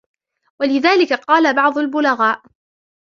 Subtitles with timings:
[0.59, 2.41] وَلِذَلِكَ قَالَ بَعْضُ الْبُلَغَاءِ